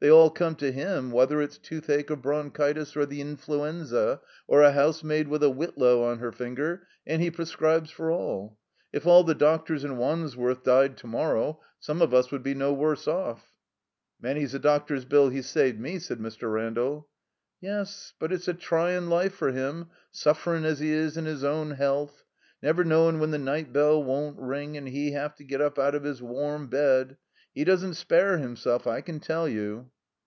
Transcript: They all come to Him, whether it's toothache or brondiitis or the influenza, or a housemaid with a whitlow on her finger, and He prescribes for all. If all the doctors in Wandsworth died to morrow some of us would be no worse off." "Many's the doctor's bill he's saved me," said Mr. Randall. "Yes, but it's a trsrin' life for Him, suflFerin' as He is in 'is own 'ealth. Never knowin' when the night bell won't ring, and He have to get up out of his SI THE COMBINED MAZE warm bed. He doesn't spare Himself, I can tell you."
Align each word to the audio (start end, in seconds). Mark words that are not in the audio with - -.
They 0.00 0.10
all 0.10 0.30
come 0.30 0.54
to 0.54 0.72
Him, 0.72 1.10
whether 1.12 1.42
it's 1.42 1.58
toothache 1.58 2.10
or 2.10 2.16
brondiitis 2.16 2.96
or 2.96 3.04
the 3.04 3.20
influenza, 3.20 4.22
or 4.46 4.62
a 4.62 4.72
housemaid 4.72 5.28
with 5.28 5.42
a 5.42 5.50
whitlow 5.50 6.02
on 6.04 6.20
her 6.20 6.32
finger, 6.32 6.86
and 7.06 7.20
He 7.20 7.30
prescribes 7.30 7.90
for 7.90 8.10
all. 8.10 8.58
If 8.94 9.06
all 9.06 9.24
the 9.24 9.34
doctors 9.34 9.84
in 9.84 9.98
Wandsworth 9.98 10.62
died 10.62 10.96
to 10.96 11.06
morrow 11.06 11.60
some 11.78 12.00
of 12.00 12.14
us 12.14 12.30
would 12.32 12.42
be 12.42 12.54
no 12.54 12.72
worse 12.72 13.06
off." 13.06 13.52
"Many's 14.18 14.52
the 14.52 14.58
doctor's 14.58 15.04
bill 15.04 15.28
he's 15.28 15.50
saved 15.50 15.78
me," 15.78 15.98
said 15.98 16.18
Mr. 16.18 16.50
Randall. 16.50 17.08
"Yes, 17.60 18.14
but 18.18 18.32
it's 18.32 18.48
a 18.48 18.54
trsrin' 18.54 19.10
life 19.10 19.34
for 19.34 19.52
Him, 19.52 19.90
suflFerin' 20.14 20.64
as 20.64 20.78
He 20.78 20.92
is 20.92 21.18
in 21.18 21.26
'is 21.26 21.44
own 21.44 21.76
'ealth. 21.78 22.24
Never 22.62 22.84
knowin' 22.84 23.18
when 23.20 23.32
the 23.32 23.38
night 23.38 23.74
bell 23.74 24.02
won't 24.02 24.38
ring, 24.38 24.78
and 24.78 24.88
He 24.88 25.12
have 25.12 25.34
to 25.34 25.44
get 25.44 25.60
up 25.60 25.78
out 25.78 25.94
of 25.94 26.04
his 26.04 26.20
SI 26.20 26.22
THE 26.22 26.26
COMBINED 26.28 26.36
MAZE 26.46 26.50
warm 26.50 26.66
bed. 26.68 27.16
He 27.52 27.64
doesn't 27.64 27.94
spare 27.94 28.38
Himself, 28.38 28.86
I 28.86 29.00
can 29.00 29.18
tell 29.18 29.48
you." 29.48 29.90